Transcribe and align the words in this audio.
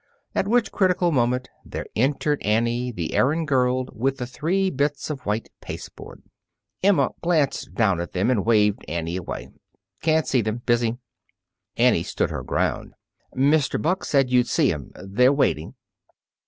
At 0.33 0.47
which 0.47 0.71
critical 0.71 1.11
moment 1.11 1.47
there 1.63 1.85
entered 1.95 2.41
Annie, 2.41 2.91
the 2.91 3.13
errand 3.13 3.47
girl, 3.47 3.85
with 3.93 4.17
the 4.17 4.25
three 4.25 4.71
bits 4.71 5.11
of 5.11 5.27
white 5.27 5.49
pasteboard. 5.61 6.23
Emma 6.81 7.11
glanced 7.21 7.75
down 7.75 8.01
at 8.01 8.11
them 8.11 8.31
and 8.31 8.43
waved 8.43 8.83
Annie 8.87 9.17
away. 9.17 9.49
"Can't 10.01 10.25
see 10.25 10.41
them. 10.41 10.63
Busy." 10.65 10.97
Annie 11.77 12.01
stood 12.01 12.31
her 12.31 12.41
ground. 12.41 12.95
"Mr. 13.37 13.79
Buck 13.79 14.03
said 14.03 14.31
you'd 14.31 14.47
see 14.47 14.73
'em. 14.73 14.89
They're 14.95 15.31
waiting." 15.31 15.75